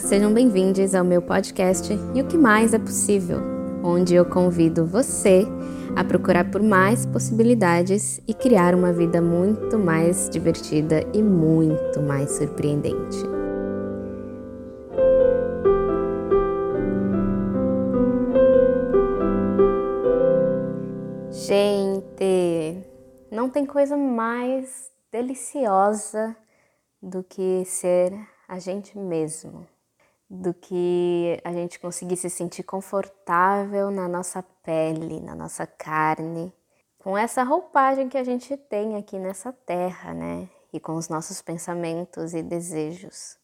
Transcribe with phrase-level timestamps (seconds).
[0.00, 3.40] Sejam bem-vindos ao meu podcast E o que mais é possível,
[3.82, 5.42] onde eu convido você
[5.96, 12.30] a procurar por mais possibilidades e criar uma vida muito mais divertida e muito mais
[12.30, 13.18] surpreendente.
[21.30, 22.84] Gente,
[23.32, 26.36] não tem coisa mais deliciosa
[27.02, 28.12] do que ser
[28.48, 29.66] a gente mesmo,
[30.30, 36.52] do que a gente conseguir se sentir confortável na nossa pele, na nossa carne,
[36.98, 40.48] com essa roupagem que a gente tem aqui nessa terra, né?
[40.72, 43.38] E com os nossos pensamentos e desejos.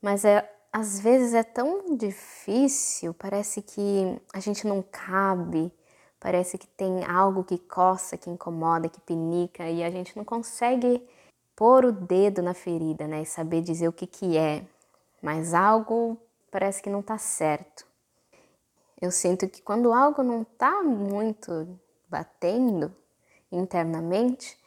[0.00, 5.72] Mas é às vezes é tão difícil, parece que a gente não cabe,
[6.20, 11.04] parece que tem algo que coça, que incomoda, que pinica e a gente não consegue
[11.56, 14.64] pôr o dedo na ferida, né, e saber dizer o que que é,
[15.22, 16.18] mas algo
[16.50, 17.86] parece que não está certo.
[19.00, 22.94] Eu sinto que quando algo não está muito batendo
[23.50, 24.58] internamente,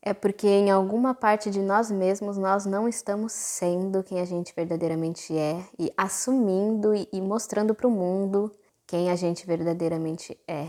[0.00, 4.54] é porque em alguma parte de nós mesmos nós não estamos sendo quem a gente
[4.54, 8.52] verdadeiramente é e assumindo e mostrando para o mundo
[8.86, 10.68] quem a gente verdadeiramente é.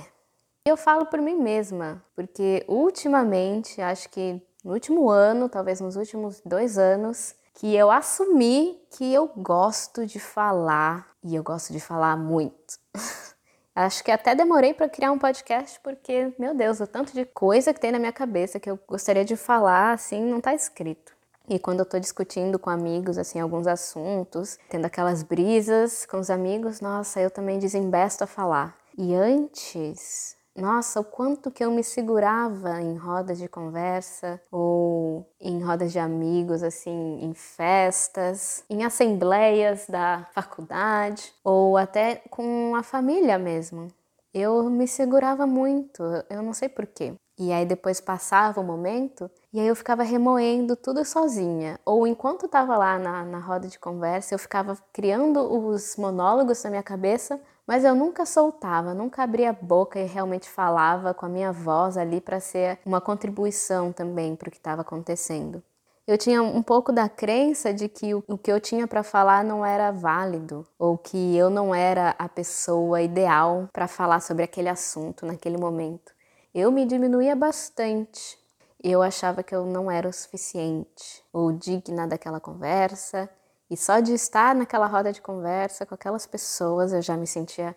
[0.65, 6.41] Eu falo por mim mesma, porque ultimamente acho que no último ano, talvez nos últimos
[6.43, 12.15] dois anos, que eu assumi que eu gosto de falar e eu gosto de falar
[12.15, 12.79] muito.
[13.75, 17.73] Acho que até demorei para criar um podcast porque, meu Deus, o tanto de coisa
[17.73, 21.13] que tem na minha cabeça que eu gostaria de falar, assim, não está escrito.
[21.49, 26.29] E quando eu estou discutindo com amigos, assim, alguns assuntos, tendo aquelas brisas com os
[26.29, 28.73] amigos, nossa, eu também desembesto a falar.
[28.97, 35.63] E antes, nossa, o quanto que eu me segurava em rodas de conversa ou em
[35.63, 43.37] rodas de amigos, assim, em festas, em assembleias da faculdade ou até com a família
[43.37, 43.87] mesmo.
[44.33, 47.15] Eu me segurava muito, eu não sei porquê.
[47.39, 51.79] E aí depois passava o momento e aí eu ficava remoendo tudo sozinha.
[51.85, 56.69] Ou enquanto estava lá na, na roda de conversa, eu ficava criando os monólogos na
[56.69, 61.29] minha cabeça, mas eu nunca soltava, nunca abria a boca e realmente falava com a
[61.29, 65.63] minha voz ali para ser uma contribuição também para o que estava acontecendo.
[66.05, 69.63] Eu tinha um pouco da crença de que o, que eu tinha para falar não
[69.63, 75.25] era válido, ou que eu não era a pessoa ideal para falar sobre aquele assunto
[75.25, 76.18] naquele momento.
[76.53, 78.37] Eu me diminuía bastante.
[78.83, 83.29] Eu achava que eu não era o suficiente ou digna daquela conversa,
[83.69, 87.75] e só de estar naquela roda de conversa com aquelas pessoas eu já me sentia,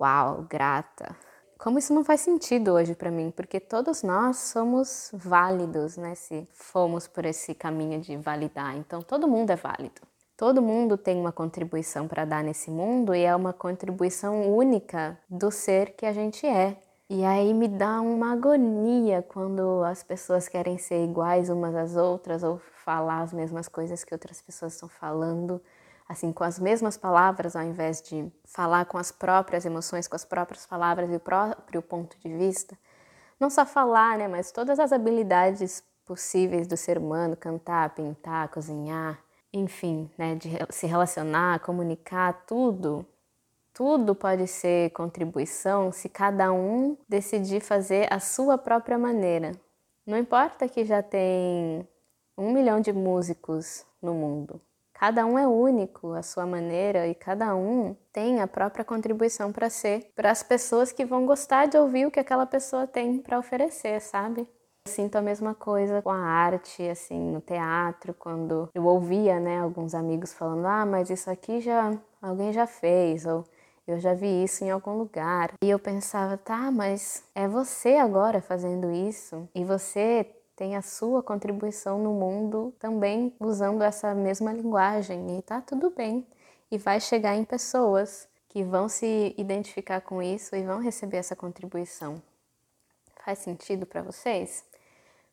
[0.00, 1.14] uau, grata.
[1.58, 6.14] Como isso não faz sentido hoje para mim, porque todos nós somos válidos, né?
[6.16, 10.00] Se fomos por esse caminho de validar, então todo mundo é válido.
[10.36, 15.50] Todo mundo tem uma contribuição para dar nesse mundo e é uma contribuição única do
[15.50, 16.76] ser que a gente é.
[17.10, 22.42] E aí me dá uma agonia quando as pessoas querem ser iguais umas às outras
[22.42, 25.58] ou falar as mesmas coisas que outras pessoas estão falando,
[26.06, 30.24] assim, com as mesmas palavras, ao invés de falar com as próprias emoções, com as
[30.26, 32.76] próprias palavras e o próprio ponto de vista.
[33.40, 39.18] Não só falar, né, mas todas as habilidades possíveis do ser humano, cantar, pintar, cozinhar,
[39.50, 43.06] enfim, né, de se relacionar, comunicar, tudo
[43.78, 49.52] tudo pode ser contribuição se cada um decidir fazer a sua própria maneira.
[50.04, 51.86] Não importa que já tem
[52.36, 54.60] um milhão de músicos no mundo.
[54.92, 59.70] Cada um é único à sua maneira e cada um tem a própria contribuição para
[59.70, 63.38] ser para as pessoas que vão gostar de ouvir o que aquela pessoa tem para
[63.38, 64.40] oferecer, sabe?
[64.40, 69.60] Eu sinto a mesma coisa com a arte, assim, no teatro, quando eu ouvia, né,
[69.60, 73.44] alguns amigos falando: "Ah, mas isso aqui já alguém já fez", ou
[73.90, 75.52] eu já vi isso em algum lugar.
[75.62, 81.22] E eu pensava, tá, mas é você agora fazendo isso e você tem a sua
[81.22, 86.26] contribuição no mundo também usando essa mesma linguagem e tá tudo bem.
[86.70, 91.36] E vai chegar em pessoas que vão se identificar com isso e vão receber essa
[91.36, 92.20] contribuição.
[93.24, 94.64] Faz sentido para vocês?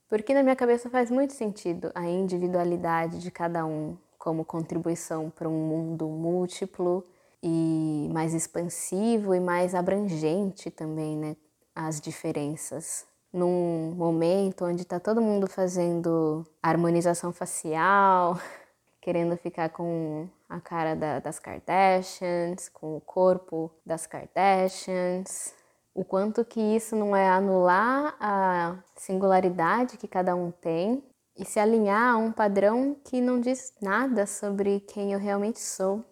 [0.07, 5.49] Porque na minha cabeça faz muito sentido a individualidade de cada um como contribuição para
[5.49, 7.03] um mundo múltiplo
[7.47, 11.37] e mais expansivo e mais abrangente também, né?
[11.75, 13.05] As diferenças.
[13.31, 18.39] Num momento onde está todo mundo fazendo harmonização facial,
[18.99, 25.53] querendo ficar com a cara da, das Kardashians, com o corpo das Kardashians,
[25.93, 31.03] o quanto que isso não é anular a singularidade que cada um tem
[31.37, 36.03] e se alinhar a um padrão que não diz nada sobre quem eu realmente sou.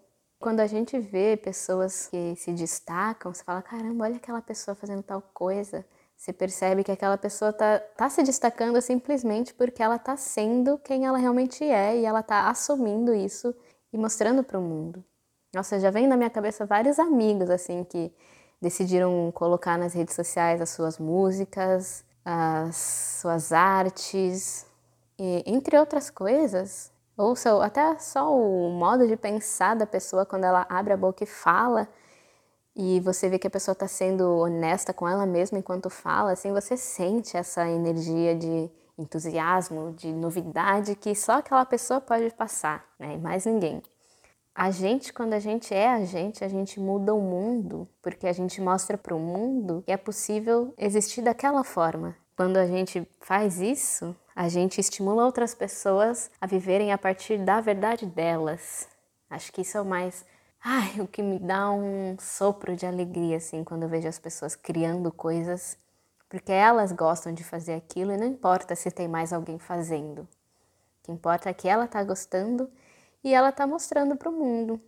[0.44, 5.02] Quando a gente vê pessoas que se destacam, você fala: caramba, olha aquela pessoa fazendo
[5.02, 5.86] tal coisa.
[6.18, 11.06] Você percebe que aquela pessoa está tá se destacando simplesmente porque ela está sendo quem
[11.06, 13.56] ela realmente é e ela está assumindo isso
[13.94, 15.02] e mostrando para o mundo.
[15.56, 18.14] Nossa, já vem na minha cabeça vários amigos assim que
[18.62, 22.76] decidiram colocar nas redes sociais as suas músicas, as
[23.22, 24.66] suas artes,
[25.18, 30.66] e, entre outras coisas, ou até só o modo de pensar da pessoa quando ela
[30.70, 31.88] abre a boca e fala,
[32.76, 36.52] e você vê que a pessoa está sendo honesta com ela mesma enquanto fala, assim,
[36.52, 43.14] você sente essa energia de entusiasmo, de novidade que só aquela pessoa pode passar, né?
[43.16, 43.82] E mais ninguém.
[44.56, 48.34] A gente, quando a gente é a gente, a gente muda o mundo, porque a
[48.34, 52.16] gente mostra para o mundo que é possível existir daquela forma.
[52.36, 57.62] Quando a gente faz isso, a gente estimula outras pessoas a viverem a partir da
[57.62, 58.88] verdade delas.
[59.30, 60.26] Acho que isso é o mais.
[60.64, 64.56] Ai, o que me dá um sopro de alegria, assim, quando eu vejo as pessoas
[64.56, 65.78] criando coisas,
[66.30, 70.22] porque elas gostam de fazer aquilo e não importa se tem mais alguém fazendo.
[70.22, 70.28] O
[71.04, 72.72] que importa é que ela está gostando
[73.24, 74.82] e ela está mostrando para o mundo.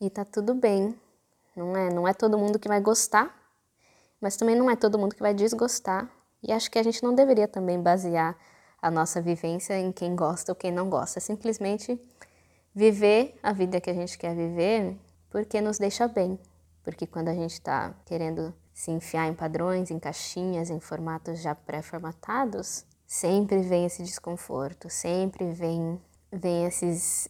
[0.00, 0.94] E tá tudo bem.
[1.56, 3.34] Não é, não é todo mundo que vai gostar,
[4.20, 6.08] mas também não é todo mundo que vai desgostar.
[6.42, 8.36] E acho que a gente não deveria também basear
[8.82, 11.20] a nossa vivência em quem gosta ou quem não gosta.
[11.20, 11.98] É simplesmente
[12.74, 14.98] viver a vida que a gente quer viver
[15.30, 16.38] porque nos deixa bem.
[16.82, 21.54] Porque quando a gente está querendo se enfiar em padrões, em caixinhas, em formatos já
[21.54, 26.00] pré-formatados, sempre vem esse desconforto, sempre vem,
[26.30, 27.28] vem esses.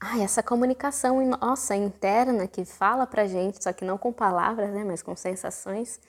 [0.00, 4.84] Ai, essa comunicação nossa interna que fala pra gente, só que não com palavras, né,
[4.84, 6.00] mas com sensações.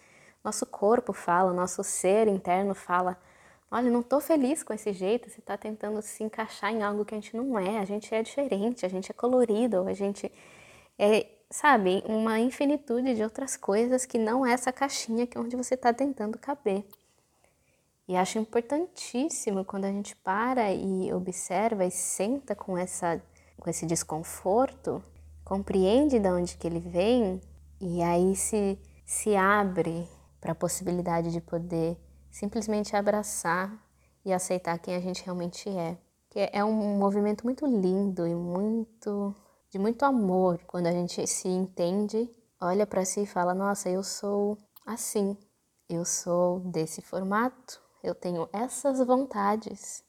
[0.43, 3.17] Nosso corpo fala, nosso ser interno fala
[3.71, 7.13] Olha, não estou feliz com esse jeito, você está tentando se encaixar em algo que
[7.13, 10.31] a gente não é, a gente é diferente, a gente é colorido, a gente
[10.97, 15.55] é, sabe, uma infinitude de outras coisas que não é essa caixinha que é onde
[15.55, 16.83] você está tentando caber.
[18.07, 23.21] E acho importantíssimo quando a gente para e observa e senta com, essa,
[23.59, 25.03] com esse desconforto,
[25.45, 27.39] compreende de onde que ele vem
[27.79, 30.07] e aí se, se abre
[30.41, 31.95] para a possibilidade de poder
[32.31, 33.71] simplesmente abraçar
[34.23, 35.97] e aceitar quem a gente realmente é.
[36.29, 39.35] Que é um movimento muito lindo e muito
[39.69, 42.29] de muito amor quando a gente se entende,
[42.59, 45.37] olha para si e fala: "Nossa, eu sou assim.
[45.87, 47.81] Eu sou desse formato.
[48.03, 50.03] Eu tenho essas vontades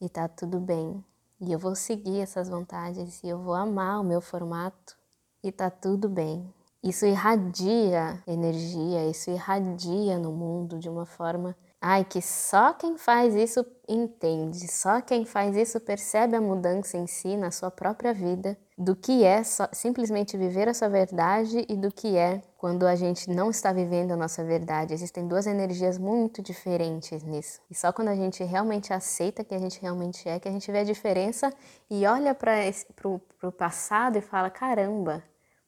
[0.00, 1.04] e tá tudo bem.
[1.40, 4.96] E eu vou seguir essas vontades e eu vou amar o meu formato
[5.42, 6.52] e tá tudo bem.
[6.82, 11.56] Isso irradia energia, isso irradia no mundo de uma forma
[11.88, 17.06] Ai, que só quem faz isso entende, só quem faz isso percebe a mudança em
[17.06, 21.76] si, na sua própria vida, do que é só, simplesmente viver a sua verdade e
[21.76, 24.94] do que é quando a gente não está vivendo a nossa verdade.
[24.94, 27.60] Existem duas energias muito diferentes nisso.
[27.70, 30.68] E só quando a gente realmente aceita que a gente realmente é, que a gente
[30.72, 31.52] vê a diferença
[31.88, 32.52] e olha para
[33.44, 35.22] o passado e fala: caramba,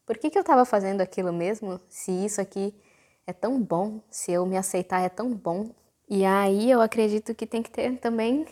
[0.05, 2.77] por que, que eu estava fazendo aquilo mesmo se isso aqui
[3.25, 5.69] é tão bom, se eu me aceitar é tão bom?
[6.09, 8.47] E aí eu acredito que tem que ter também,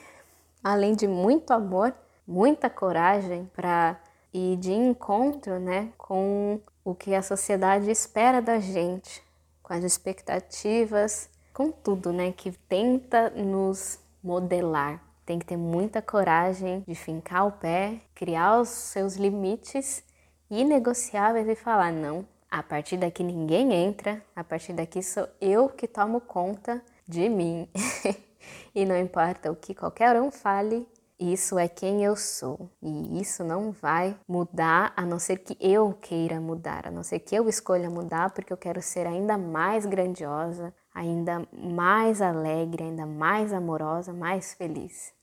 [0.64, 1.92] além de muito amor,
[2.28, 4.00] muita coragem para
[4.32, 9.24] ir de encontro, né, com o que a sociedade espera da gente,
[9.64, 15.02] com as expectativas, com tudo, né, que tenta nos modelar.
[15.26, 20.04] Tem que ter muita coragem de fincar o pé, criar os seus limites
[20.48, 22.24] inegociáveis e falar não.
[22.52, 27.70] A partir daqui ninguém entra, a partir daqui sou eu que tomo conta de mim.
[28.76, 30.88] e não importa o que qualquer um fale,
[31.20, 32.70] isso é quem eu sou.
[32.82, 37.20] E isso não vai mudar a não ser que eu queira mudar, a não ser
[37.20, 43.06] que eu escolha mudar, porque eu quero ser ainda mais grandiosa, ainda mais alegre, ainda
[43.06, 45.14] mais amorosa, mais feliz.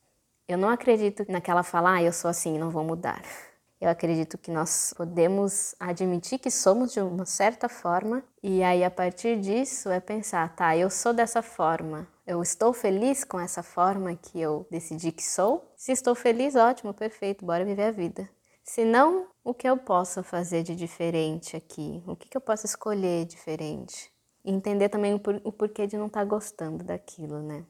[0.48, 3.22] Eu não acredito naquela fala, ah, eu sou assim, não vou mudar.
[3.84, 8.90] Eu acredito que nós podemos admitir que somos de uma certa forma e aí a
[8.90, 14.16] partir disso é pensar, tá, eu sou dessa forma, eu estou feliz com essa forma
[14.16, 15.70] que eu decidi que sou?
[15.76, 18.26] Se estou feliz, ótimo, perfeito, bora viver a vida.
[18.62, 22.02] Se não, o que eu posso fazer de diferente aqui?
[22.06, 24.10] O que, que eu posso escolher diferente?
[24.42, 27.66] E entender também o, por, o porquê de não estar tá gostando daquilo, né?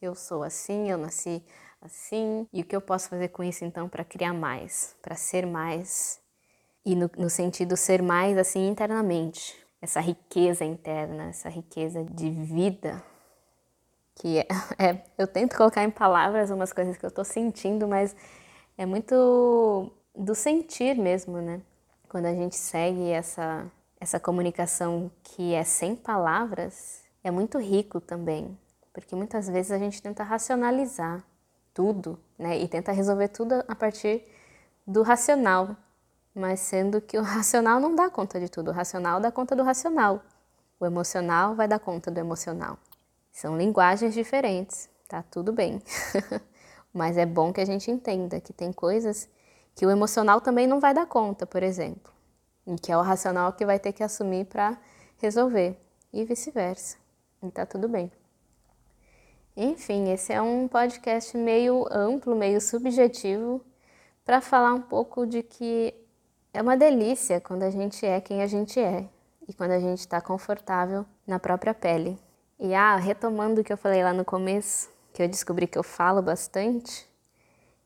[0.00, 1.42] Eu sou assim, eu nasci
[1.80, 2.46] assim.
[2.52, 6.20] E o que eu posso fazer com isso então para criar mais, para ser mais?
[6.84, 13.02] E no, no sentido ser mais assim internamente, essa riqueza interna, essa riqueza de vida.
[14.14, 14.46] que é,
[14.78, 18.14] é, eu tento colocar em palavras umas coisas que eu tô sentindo, mas
[18.78, 21.60] é muito do sentir mesmo, né?
[22.08, 28.56] Quando a gente segue essa essa comunicação que é sem palavras, é muito rico também,
[28.92, 31.24] porque muitas vezes a gente tenta racionalizar
[31.76, 32.58] tudo, né?
[32.58, 34.24] E tenta resolver tudo a partir
[34.86, 35.76] do racional,
[36.34, 39.62] mas sendo que o racional não dá conta de tudo, o racional dá conta do
[39.62, 40.22] racional,
[40.80, 42.78] o emocional vai dar conta do emocional.
[43.30, 45.82] São linguagens diferentes, tá tudo bem.
[46.94, 49.28] mas é bom que a gente entenda que tem coisas
[49.74, 52.10] que o emocional também não vai dar conta, por exemplo,
[52.66, 54.78] e que é o racional que vai ter que assumir para
[55.18, 55.78] resolver,
[56.10, 56.96] e vice-versa.
[57.42, 58.10] E tá tudo bem.
[59.58, 63.64] Enfim, esse é um podcast meio amplo, meio subjetivo,
[64.22, 65.94] para falar um pouco de que
[66.52, 69.08] é uma delícia quando a gente é quem a gente é
[69.48, 72.18] e quando a gente está confortável na própria pele.
[72.58, 75.82] E ah, retomando o que eu falei lá no começo, que eu descobri que eu
[75.82, 77.08] falo bastante,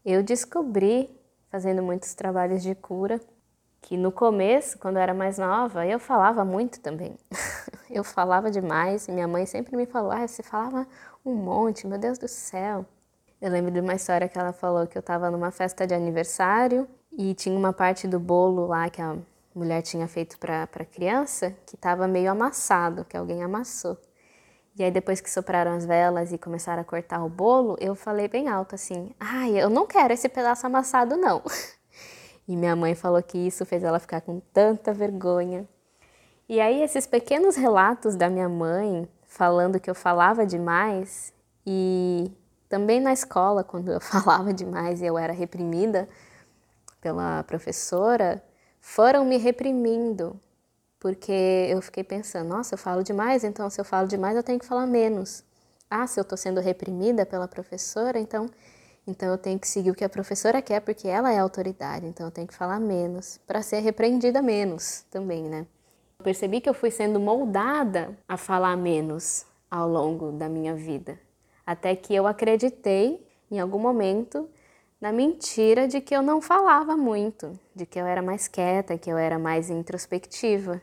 [0.04, 1.08] eu descobri
[1.50, 3.20] fazendo muitos trabalhos de cura
[3.80, 7.16] que no começo, quando eu era mais nova, eu falava muito também.
[7.88, 10.86] eu falava demais e minha mãe sempre me falou: "Ah, você falava
[11.24, 12.84] um monte, meu Deus do céu".
[13.40, 16.86] Eu lembro de uma história que ela falou que eu estava numa festa de aniversário
[17.10, 19.16] e tinha uma parte do bolo lá que a
[19.54, 23.96] mulher tinha feito para a criança que estava meio amassado, que alguém amassou.
[24.78, 28.28] E aí depois que sopraram as velas e começaram a cortar o bolo, eu falei
[28.28, 31.42] bem alto assim: "Ai, eu não quero esse pedaço amassado não".
[32.48, 35.68] E minha mãe falou que isso fez ela ficar com tanta vergonha.
[36.48, 41.32] E aí esses pequenos relatos da minha mãe falando que eu falava demais
[41.64, 42.32] e
[42.68, 46.08] também na escola quando eu falava demais e eu era reprimida,
[47.00, 48.42] pela professora
[48.80, 50.38] foram me reprimindo,
[50.98, 54.58] porque eu fiquei pensando, nossa, eu falo demais, então se eu falo demais eu tenho
[54.58, 55.44] que falar menos.
[55.88, 58.46] Ah, se eu estou sendo reprimida pela professora, então,
[59.06, 62.26] então eu tenho que seguir o que a professora quer, porque ela é autoridade, então
[62.26, 65.66] eu tenho que falar menos, para ser repreendida menos também, né?
[66.20, 71.18] Percebi que eu fui sendo moldada a falar menos ao longo da minha vida,
[71.66, 74.48] até que eu acreditei em algum momento
[75.00, 79.10] na mentira de que eu não falava muito, de que eu era mais quieta, que
[79.10, 80.82] eu era mais introspectiva.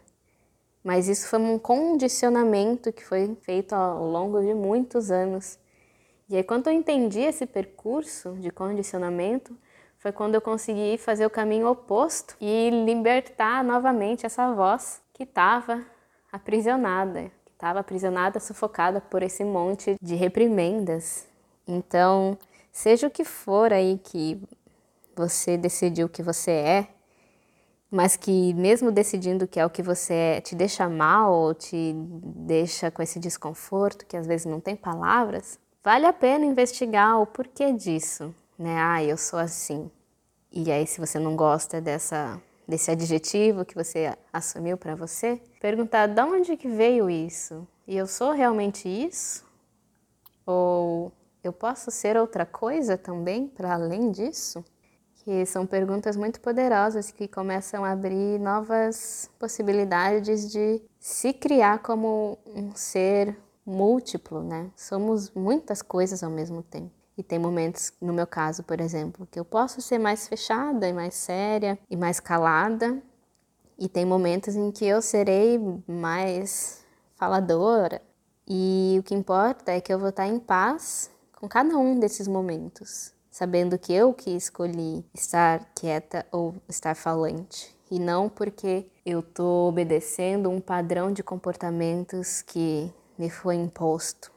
[0.83, 5.59] Mas isso foi um condicionamento que foi feito ao longo de muitos anos.
[6.29, 9.55] E aí, quando eu entendi esse percurso de condicionamento,
[9.99, 15.83] foi quando eu consegui fazer o caminho oposto e libertar novamente essa voz que estava
[16.31, 21.27] aprisionada, que estava aprisionada, sufocada por esse monte de reprimendas.
[21.67, 22.37] Então,
[22.77, 24.39] Seja o que for aí que
[25.15, 26.87] você decidiu que você é,
[27.89, 31.93] mas que mesmo decidindo que é o que você é, te deixa mal ou te
[31.95, 37.25] deixa com esse desconforto, que às vezes não tem palavras, vale a pena investigar o
[37.25, 38.77] porquê disso, né?
[38.79, 39.89] Ah, eu sou assim.
[40.51, 46.07] E aí se você não gosta dessa desse adjetivo que você assumiu para você, perguntar
[46.07, 47.65] de onde que veio isso?
[47.87, 49.45] E eu sou realmente isso?
[50.45, 51.11] Ou
[51.43, 54.63] eu posso ser outra coisa também para além disso?
[55.23, 62.37] Que são perguntas muito poderosas que começam a abrir novas possibilidades de se criar como
[62.45, 64.71] um ser múltiplo, né?
[64.75, 66.96] Somos muitas coisas ao mesmo tempo.
[67.17, 70.93] E tem momentos, no meu caso, por exemplo, que eu posso ser mais fechada e
[70.93, 73.01] mais séria e mais calada,
[73.79, 78.01] e tem momentos em que eu serei mais faladora.
[78.47, 82.27] E o que importa é que eu vou estar em paz com cada um desses
[82.27, 89.19] momentos, sabendo que eu que escolhi estar quieta ou estar falante, e não porque eu
[89.21, 94.31] estou obedecendo um padrão de comportamentos que me foi imposto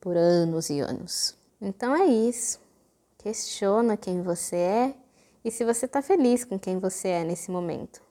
[0.00, 1.43] por anos e anos.
[1.64, 2.60] Então é isso.
[3.16, 4.94] Questiona quem você é
[5.42, 8.02] e se você está feliz com quem você é nesse momento.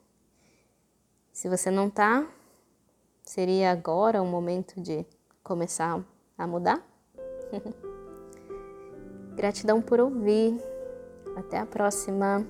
[1.32, 2.28] Se você não está,
[3.22, 5.06] seria agora o momento de
[5.44, 6.04] começar
[6.36, 6.84] a mudar?
[9.36, 10.60] Gratidão por ouvir.
[11.36, 12.44] Até a próxima.